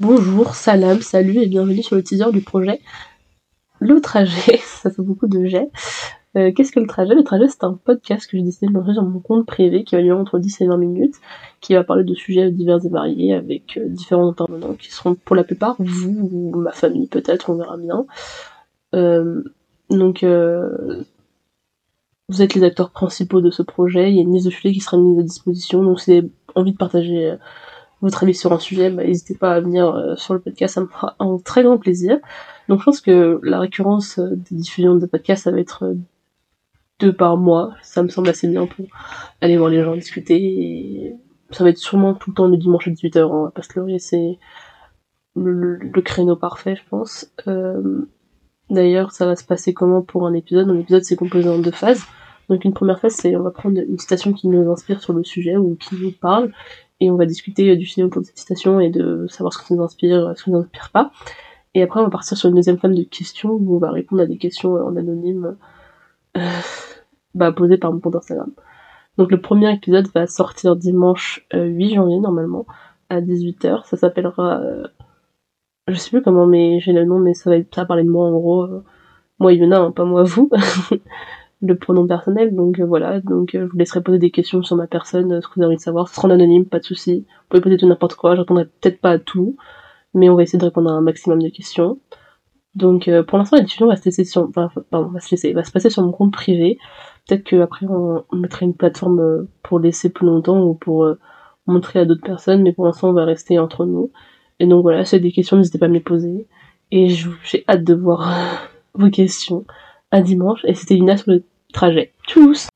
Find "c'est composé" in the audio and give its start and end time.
51.04-51.48